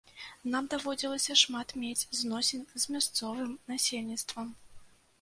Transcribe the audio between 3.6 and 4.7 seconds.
насельніцтвам.